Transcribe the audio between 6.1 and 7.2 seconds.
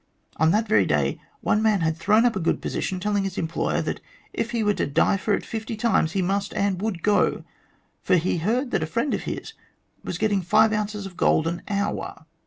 he must and would